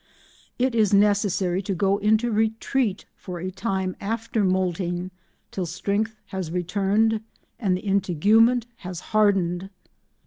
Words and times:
It 0.57 0.73
is 0.73 0.95
necessary 0.95 1.61
to 1.61 1.75
go 1.75 1.97
into 1.99 2.31
retreat 2.31 3.05
for 3.15 3.37
a 3.39 3.51
time 3.51 3.95
after 3.99 4.43
moulting, 4.43 5.11
till 5.51 5.67
strength 5.67 6.15
has 6.29 6.49
returned 6.49 7.21
and 7.59 7.77
the 7.77 7.81
integument 7.85 8.65
has 8.77 8.99
hardened. 9.13 9.69